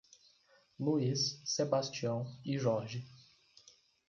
[0.79, 3.05] Luís, Sebastião e Jorge